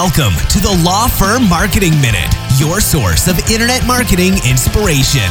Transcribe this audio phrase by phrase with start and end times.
[0.00, 5.28] Welcome to the Law Firm Marketing Minute, your source of internet marketing inspiration.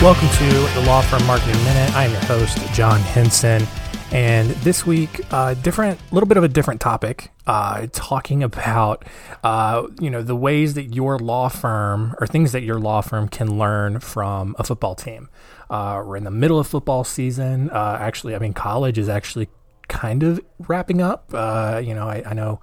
[0.00, 1.92] Welcome to the Law Firm Marketing Minute.
[1.96, 3.66] I am your host, John Henson.
[4.12, 9.04] And this week, uh, different, little bit of a different topic, uh, talking about,
[9.42, 13.26] uh, you know, the ways that your law firm or things that your law firm
[13.26, 15.30] can learn from a football team.
[15.68, 17.70] Uh, we're in the middle of football season.
[17.70, 19.48] Uh, actually, I mean, college is actually
[19.92, 21.30] kind of wrapping up.
[21.32, 22.60] Uh, you know, I, I know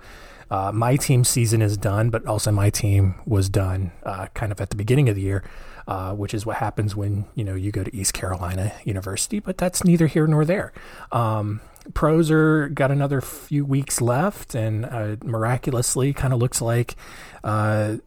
[0.49, 4.59] uh, my team season is done, but also my team was done uh, kind of
[4.59, 5.43] at the beginning of the year,
[5.87, 9.39] uh, which is what happens when you know you go to East Carolina University.
[9.39, 10.73] But that's neither here nor there.
[11.11, 11.61] Um,
[11.93, 16.95] pros are got another few weeks left, and uh, miraculously, kind of looks like
[17.43, 17.97] uh,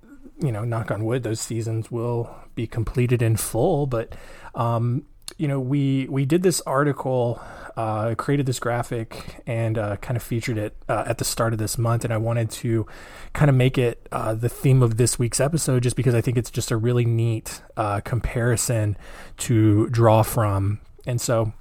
[0.42, 3.86] you know, knock on wood, those seasons will be completed in full.
[3.86, 4.14] But
[4.54, 5.06] um,
[5.38, 7.40] you know, we we did this article,
[7.76, 11.58] uh, created this graphic, and uh, kind of featured it uh, at the start of
[11.58, 12.04] this month.
[12.04, 12.86] And I wanted to
[13.32, 16.36] kind of make it uh, the theme of this week's episode, just because I think
[16.36, 18.96] it's just a really neat uh, comparison
[19.38, 20.80] to draw from.
[21.06, 21.52] And so,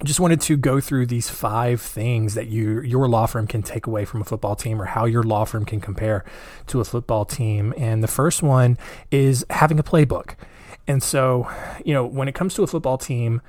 [0.00, 3.62] I just wanted to go through these five things that you your law firm can
[3.62, 6.22] take away from a football team or how your law firm can compare
[6.66, 7.72] to a football team.
[7.78, 8.76] And the first one
[9.10, 10.34] is having a playbook.
[10.86, 11.50] And so,
[11.84, 13.40] you know, when it comes to a football team,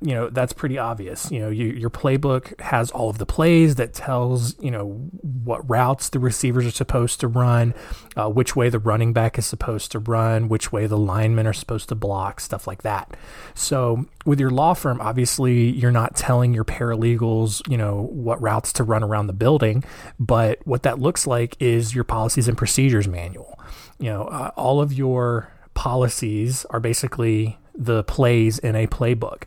[0.00, 1.30] you know that's pretty obvious.
[1.30, 4.86] You know you, your playbook has all of the plays that tells you know
[5.22, 7.74] what routes the receivers are supposed to run
[8.16, 11.52] uh, which way the running back is supposed to run which way the linemen are
[11.52, 13.16] supposed to block stuff like that.
[13.54, 18.72] So with your law firm obviously you're not telling your paralegals you know what routes
[18.74, 19.82] to run around the building
[20.20, 23.58] but what that looks like is your policies and procedures manual.
[23.98, 29.44] You know uh, all of your policies are basically the plays in a playbook.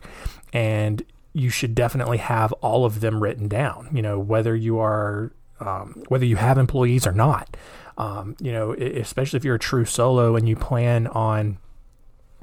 [0.53, 5.31] And you should definitely have all of them written down, you know, whether you are,
[5.59, 7.56] um, whether you have employees or not.
[7.97, 11.57] Um, you know, especially if you're a true solo and you plan on,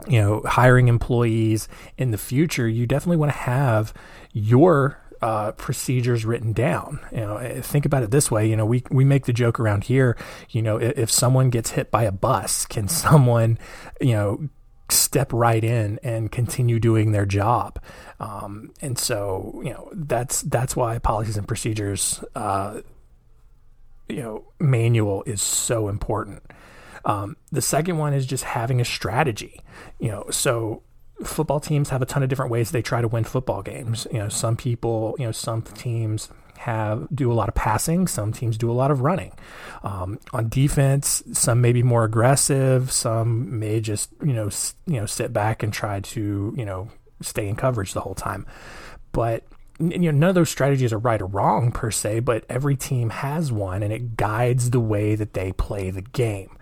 [0.06, 3.92] you know, hiring employees in the future, you definitely want to have
[4.32, 7.00] your uh, procedures written down.
[7.10, 8.48] You know, eh, think about it this way.
[8.48, 10.16] You know, we we make the joke around here.
[10.50, 13.58] You know, if, if someone gets hit by a bus, can someone,
[14.00, 14.48] you know,
[14.91, 17.82] step right in and continue doing their job?
[18.21, 22.81] Um, and so, you know, that's that's why policies and procedures, uh,
[24.09, 26.43] you know, manual is so important.
[27.04, 29.60] Um, the second one is just having a strategy.
[29.99, 30.82] You know, so
[31.25, 34.06] football teams have a ton of different ways they try to win football games.
[34.12, 38.06] You know, some people, you know, some teams have do a lot of passing.
[38.06, 39.32] Some teams do a lot of running.
[39.82, 42.91] Um, on defense, some may be more aggressive.
[42.92, 46.88] Some may just you know s- you know sit back and try to you know
[47.20, 48.46] stay in coverage the whole time.
[49.12, 49.44] But
[49.80, 52.20] you know none of those strategies are right or wrong per se.
[52.20, 56.56] But every team has one, and it guides the way that they play the game.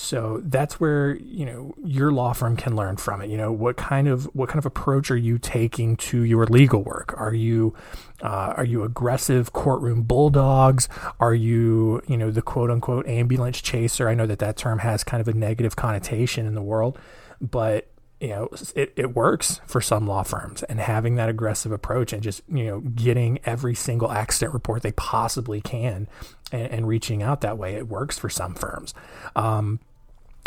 [0.00, 3.30] So that's where you know your law firm can learn from it.
[3.30, 6.84] You know what kind of what kind of approach are you taking to your legal
[6.84, 7.12] work?
[7.16, 7.74] Are you
[8.22, 10.88] uh, are you aggressive courtroom bulldogs?
[11.18, 14.08] Are you you know the quote unquote ambulance chaser?
[14.08, 16.96] I know that that term has kind of a negative connotation in the world,
[17.40, 17.88] but
[18.20, 22.22] you know it, it works for some law firms and having that aggressive approach and
[22.22, 26.08] just you know getting every single accident report they possibly can
[26.50, 28.94] and, and reaching out that way it works for some firms.
[29.36, 29.80] Um,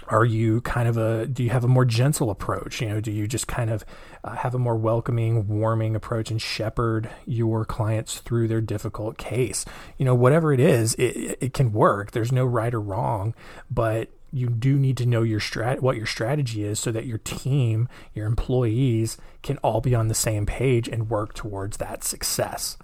[0.08, 2.82] are you kind of a do you have a more gentle approach?
[2.82, 3.86] You know do you just kind of
[4.24, 9.64] uh, have a more welcoming warming approach and shepherd your clients through their difficult case?
[9.98, 12.12] You know whatever it is it, it can work.
[12.12, 13.34] There's no right or wrong
[13.70, 17.18] but you do need to know your strat what your strategy is so that your
[17.20, 22.78] team your employees can all be on the same page and work towards that success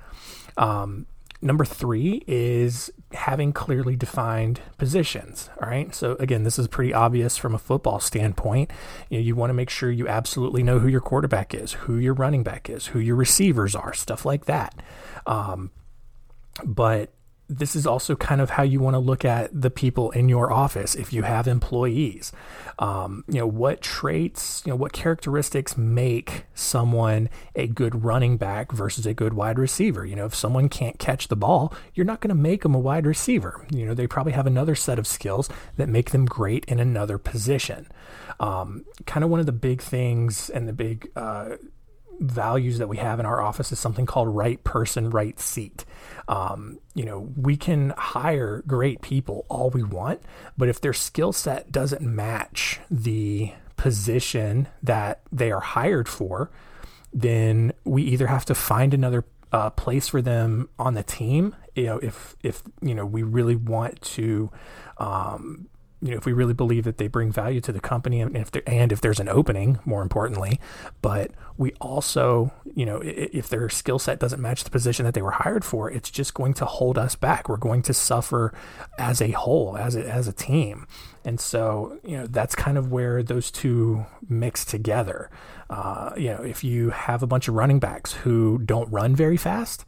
[0.58, 1.06] um,
[1.40, 5.50] Number three is having clearly defined positions.
[5.62, 5.94] All right.
[5.94, 8.72] So, again, this is pretty obvious from a football standpoint.
[9.10, 11.98] You, know, you want to make sure you absolutely know who your quarterback is, who
[11.98, 14.82] your running back is, who your receivers are, stuff like that.
[15.28, 15.70] Um,
[16.66, 17.14] but
[17.50, 20.52] this is also kind of how you want to look at the people in your
[20.52, 22.32] office if you have employees.
[22.80, 28.72] Um, you know what traits you know what characteristics make someone a good running back
[28.72, 30.06] versus a good wide receiver?
[30.06, 32.80] You know if someone can't catch the ball you're not going to make them a
[32.80, 33.66] wide receiver.
[33.72, 37.18] You know they probably have another set of skills that make them great in another
[37.18, 37.88] position.
[38.40, 41.58] Um, kind of one of the big things and the big uh,
[42.20, 45.86] values that we have in our office is something called right person, right seat.
[46.28, 50.22] Um, you know, we can hire great people all we want,
[50.58, 56.50] but if their skill set doesn't match the position that they are hired for,
[57.14, 61.56] then we either have to find another uh, place for them on the team.
[61.76, 64.52] You know, if if you know we really want to,
[64.98, 65.68] um,
[66.02, 68.52] you know, if we really believe that they bring value to the company, and if
[68.52, 70.60] there, and if there's an opening, more importantly,
[71.02, 75.24] but we also, you know, if their skill set doesn't match the position that they
[75.24, 77.50] were hired for, it's just going to hold us back.
[77.50, 78.54] We're going to suffer
[79.00, 80.86] as a whole, as a, as a team,
[81.26, 85.32] and so you know that's kind of where those two mix together.
[85.68, 89.38] Uh, you know, if you have a bunch of running backs who don't run very
[89.38, 89.86] fast.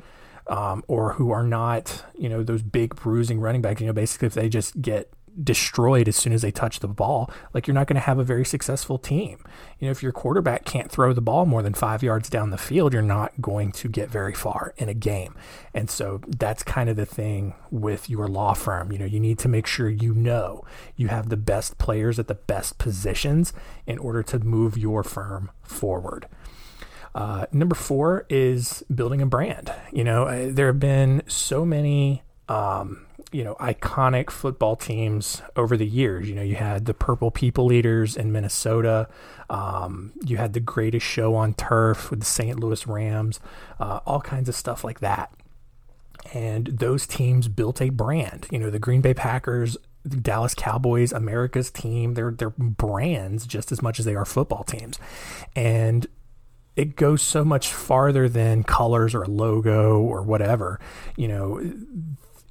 [0.47, 3.81] Um, or who are not, you know, those big bruising running backs.
[3.81, 5.13] You know, basically, if they just get
[5.43, 8.23] destroyed as soon as they touch the ball, like you're not going to have a
[8.23, 9.43] very successful team.
[9.79, 12.57] You know, if your quarterback can't throw the ball more than five yards down the
[12.57, 15.35] field, you're not going to get very far in a game.
[15.73, 18.91] And so that's kind of the thing with your law firm.
[18.91, 20.63] You know, you need to make sure you know
[20.95, 23.53] you have the best players at the best positions
[23.85, 26.27] in order to move your firm forward.
[27.15, 29.73] Uh, number four is building a brand.
[29.91, 32.23] You know, uh, there have been so many.
[32.47, 36.29] Um, you know iconic football teams over the years.
[36.29, 39.07] You know, you had the Purple People Eaters in Minnesota.
[39.49, 42.59] Um, you had the Greatest Show on Turf with the St.
[42.59, 43.39] Louis Rams.
[43.79, 45.31] Uh, all kinds of stuff like that.
[46.33, 48.47] And those teams built a brand.
[48.51, 53.71] You know, the Green Bay Packers the Dallas Cowboys, America's team, they're they're brands just
[53.71, 54.97] as much as they are football teams.
[55.55, 56.07] And
[56.75, 60.79] it goes so much farther than colors or a logo or whatever.
[61.17, 61.73] You know,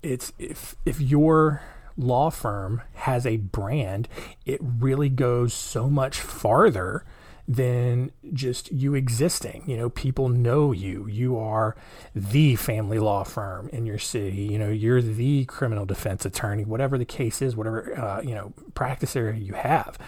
[0.02, 1.62] it's if if your
[1.96, 4.08] law firm has a brand,
[4.46, 7.04] it really goes so much farther
[7.48, 9.64] than just you existing.
[9.66, 11.06] You know, people know you.
[11.08, 11.76] You are
[12.14, 14.42] the family law firm in your city.
[14.42, 18.52] You know, you're the criminal defense attorney, whatever the case is, whatever, uh, you know,
[18.74, 19.98] practice area you have.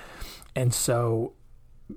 [0.54, 1.32] And so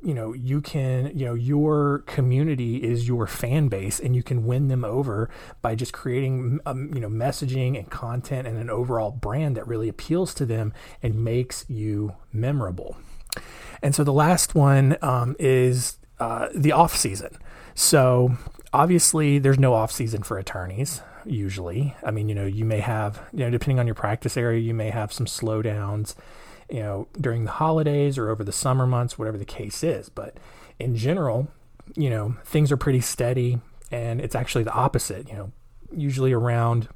[0.01, 4.45] you know you can you know your community is your fan base and you can
[4.45, 5.30] win them over
[5.62, 9.90] by just creating um, you know messaging and content and an overall brand that really
[9.90, 12.98] appeals to them and makes you memorable.
[13.81, 17.38] And so the last one um, is uh, the off season.
[17.75, 18.38] So
[18.72, 21.96] obviously there's no off season for attorneys usually.
[22.04, 24.74] I mean you know you may have you know depending on your practice area you
[24.74, 26.16] may have some slowdowns
[26.69, 30.10] you know, during the holidays or over the summer months, whatever the case is.
[30.10, 30.38] But
[30.80, 31.48] in general,
[31.95, 33.60] you know, things are pretty steady
[33.92, 35.51] and it's actually the opposite, you know,
[35.95, 36.88] usually around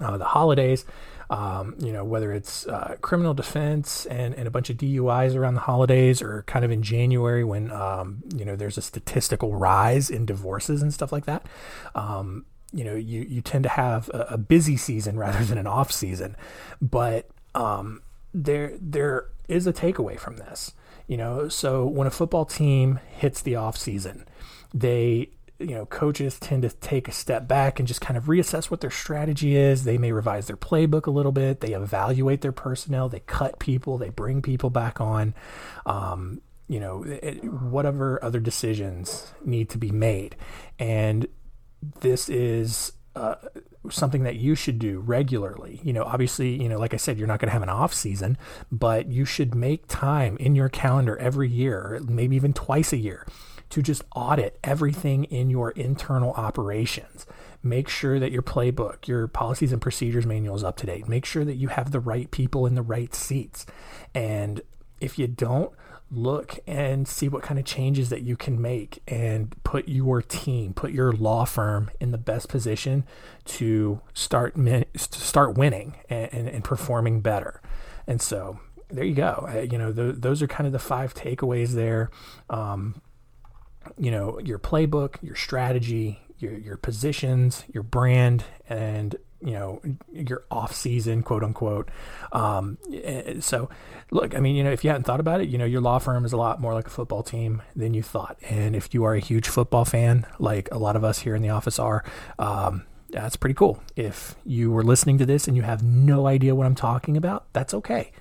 [0.00, 0.84] uh, the holidays,
[1.28, 5.54] um, you know, whether it's uh, criminal defense and, and a bunch of DUIs around
[5.54, 10.10] the holidays or kind of in January when, um, you know, there's a statistical rise
[10.10, 11.46] in divorces and stuff like that.
[11.94, 15.66] Um, you know, you, you tend to have a, a, busy season rather than an
[15.66, 16.36] off season.
[16.80, 18.02] But, um,
[18.32, 20.72] there there is a takeaway from this.
[21.06, 24.26] You know, so when a football team hits the off season,
[24.72, 28.70] they you know coaches tend to take a step back and just kind of reassess
[28.70, 29.84] what their strategy is.
[29.84, 31.60] They may revise their playbook a little bit.
[31.60, 33.08] They evaluate their personnel.
[33.08, 33.98] They cut people.
[33.98, 35.34] They bring people back on.
[35.84, 40.36] Um, you know it, whatever other decisions need to be made.
[40.78, 41.26] And
[42.00, 43.34] this is uh,
[43.90, 45.80] something that you should do regularly.
[45.82, 47.92] You know, obviously, you know, like I said, you're not going to have an off
[47.92, 48.38] season,
[48.70, 53.26] but you should make time in your calendar every year, maybe even twice a year,
[53.70, 57.26] to just audit everything in your internal operations.
[57.62, 61.08] Make sure that your playbook, your policies and procedures manual is up to date.
[61.08, 63.66] Make sure that you have the right people in the right seats.
[64.14, 64.60] And
[65.00, 65.72] if you don't,
[66.10, 70.74] look and see what kind of changes that you can make and put your team,
[70.74, 73.04] put your law firm in the best position
[73.44, 77.62] to start to start winning and, and, and performing better.
[78.06, 79.48] And so there you go.
[79.48, 82.10] Uh, you know, th- those are kind of the five takeaways there.
[82.48, 83.00] Um,
[83.96, 89.80] you know, your playbook, your strategy, your your positions, your brand, and you know
[90.12, 91.88] your off season quote unquote.
[92.32, 93.68] Um, eh, so
[94.12, 95.98] look i mean you know if you hadn't thought about it you know your law
[95.98, 98.36] firm is a lot more like a football team than you thought.
[98.48, 101.42] And if you are a huge football fan like a lot of us here in
[101.42, 102.04] the office are
[102.38, 103.82] um, that's pretty cool.
[103.96, 107.46] If you were listening to this and you have no idea what i'm talking about
[107.52, 108.12] that's okay.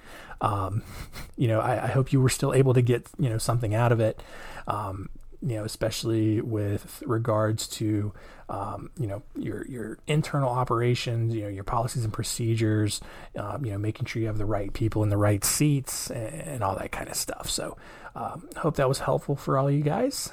[0.41, 0.83] Um,
[1.37, 3.91] you know I, I, hope you were still able to get you know something out
[3.91, 4.21] of it.
[4.67, 5.09] Um,
[5.41, 8.13] you know, especially with regards to,
[8.49, 12.99] um, you know, your your internal operations, you know, your policies and procedures,
[13.37, 16.33] um, you know, making sure you have the right people in the right seats and,
[16.33, 17.49] and all that kind of stuff.
[17.49, 17.77] So,
[18.15, 20.31] um, hope that was helpful for all you guys.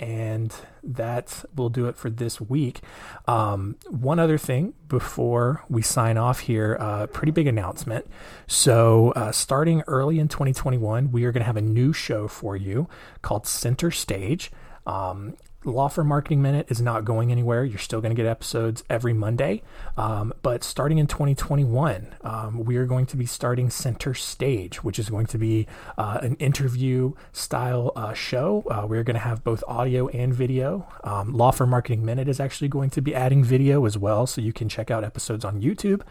[0.00, 2.80] And that will do it for this week.
[3.26, 8.06] Um, one other thing before we sign off here, a uh, pretty big announcement.
[8.46, 12.56] So, uh, starting early in 2021, we are going to have a new show for
[12.56, 12.88] you
[13.22, 14.52] called Center Stage.
[14.86, 17.64] Um, Law Firm Marketing Minute is not going anywhere.
[17.64, 19.62] You're still going to get episodes every Monday.
[19.96, 25.00] Um, but starting in 2021, um, we are going to be starting Center Stage, which
[25.00, 28.62] is going to be uh, an interview style uh, show.
[28.70, 30.86] Uh, we're going to have both audio and video.
[31.02, 34.40] Um, Law Firm Marketing Minute is actually going to be adding video as well, so
[34.40, 36.02] you can check out episodes on YouTube.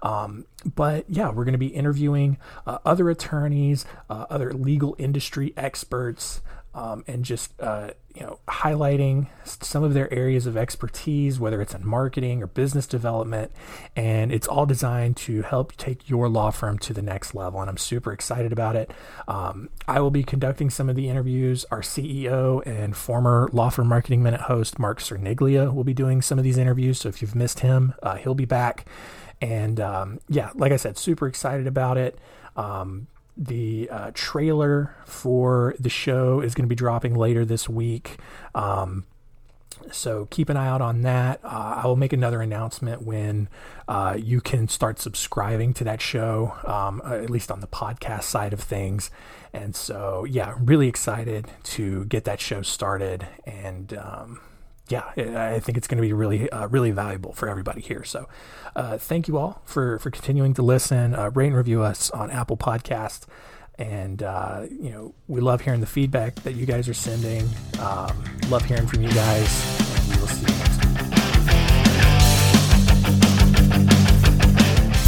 [0.00, 5.52] Um, but yeah, we're going to be interviewing uh, other attorneys, uh, other legal industry
[5.58, 6.40] experts
[6.74, 11.74] um, and just uh, you know highlighting some of their areas of expertise, whether it's
[11.74, 13.52] in marketing or business development,
[13.94, 17.60] and it's all designed to help take your law firm to the next level.
[17.60, 18.90] And I'm super excited about it.
[19.28, 21.64] Um, I will be conducting some of the interviews.
[21.70, 26.38] Our CEO and former Law Firm Marketing Minute host Mark Cerniglia will be doing some
[26.38, 27.00] of these interviews.
[27.00, 28.86] So if you've missed him, uh, he'll be back.
[29.40, 32.18] And um, yeah, like I said, super excited about it.
[32.56, 38.18] Um, the uh, trailer for the show is going to be dropping later this week.
[38.54, 39.04] Um,
[39.90, 41.40] so keep an eye out on that.
[41.42, 43.48] Uh, I will make another announcement when
[43.88, 48.22] uh, you can start subscribing to that show, um, uh, at least on the podcast
[48.22, 49.10] side of things.
[49.52, 53.26] And so, yeah, really excited to get that show started.
[53.46, 54.40] And um,
[54.88, 58.04] yeah, I think it's going to be really, uh, really valuable for everybody here.
[58.04, 58.28] So,
[58.76, 61.14] uh, thank you all for for continuing to listen.
[61.14, 63.24] Uh, rate and review us on Apple Podcast,
[63.78, 67.48] and uh, you know we love hearing the feedback that you guys are sending.
[67.80, 70.94] Um, love hearing from you guys, and we will see you next time.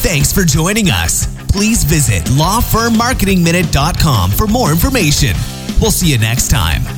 [0.01, 1.27] Thanks for joining us.
[1.51, 5.35] Please visit lawfirmmarketingminute.com for more information.
[5.81, 6.96] We'll see you next time.